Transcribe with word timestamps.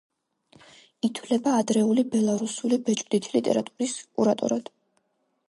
ითვლება 1.07 1.53
ადრეული 1.63 2.05
ბელარუსული 2.15 2.81
ბეჭვდითი 2.89 3.35
ლიტერატურის 3.37 3.95
კურატორად. 4.09 4.75